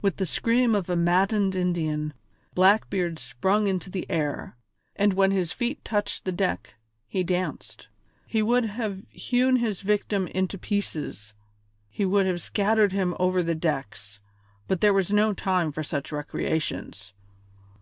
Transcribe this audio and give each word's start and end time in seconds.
With 0.00 0.16
the 0.16 0.24
scream 0.24 0.74
of 0.74 0.88
a 0.88 0.96
maddened 0.96 1.54
Indian, 1.54 2.14
Blackbeard 2.54 3.18
sprung 3.18 3.66
into 3.66 3.90
the 3.90 4.10
air, 4.10 4.56
and 4.96 5.12
when 5.12 5.30
his 5.30 5.52
feet 5.52 5.84
touched 5.84 6.24
the 6.24 6.32
deck 6.32 6.76
he 7.06 7.22
danced. 7.22 7.88
He 8.26 8.40
would 8.40 8.64
have 8.64 9.02
hewn 9.10 9.56
his 9.56 9.82
victim 9.82 10.26
into 10.28 10.56
pieces, 10.56 11.34
he 11.90 12.06
would 12.06 12.24
have 12.24 12.40
scattered 12.40 12.92
him 12.92 13.14
over 13.20 13.42
the 13.42 13.54
decks, 13.54 14.20
but 14.68 14.80
there 14.80 14.94
was 14.94 15.12
no 15.12 15.34
time 15.34 15.70
for 15.70 15.82
such 15.82 16.12
recreations. 16.12 17.12